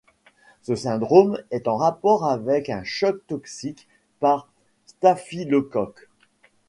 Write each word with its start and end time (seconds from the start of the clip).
Ce 0.63 0.73
syndrome 0.75 1.39
est 1.51 1.67
en 1.67 1.77
rapport 1.77 2.25
avec 2.25 2.71
un 2.71 2.83
choc 2.83 3.17
toxique 3.27 3.87
par 4.19 4.49
staphylocoque. 4.87 6.09